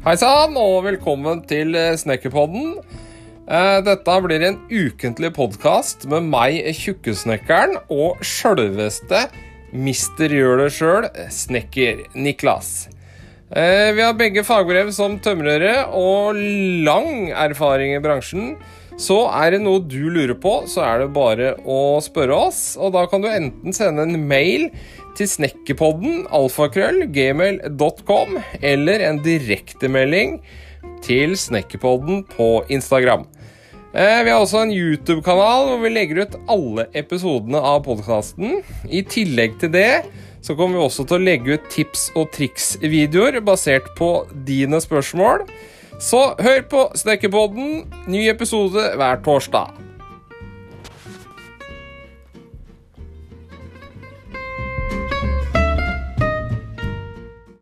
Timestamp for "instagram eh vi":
32.70-34.30